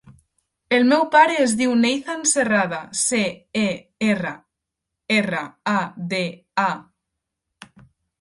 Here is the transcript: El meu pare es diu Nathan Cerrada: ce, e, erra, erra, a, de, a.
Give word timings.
El 0.75 0.85
meu 0.91 1.01
pare 1.15 1.33
es 1.41 1.51
diu 1.57 1.73
Nathan 1.81 2.23
Cerrada: 2.31 2.79
ce, 3.01 3.19
e, 3.63 3.65
erra, 4.07 4.31
erra, 5.19 5.43
a, 5.75 5.77
de, 6.15 6.23
a. 6.65 7.77